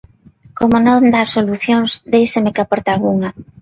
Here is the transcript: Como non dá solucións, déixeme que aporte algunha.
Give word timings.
Como 0.59 0.75
non 0.87 1.01
dá 1.13 1.21
solucións, 1.35 1.89
déixeme 2.13 2.53
que 2.53 2.63
aporte 2.63 2.89
algunha. 2.91 3.29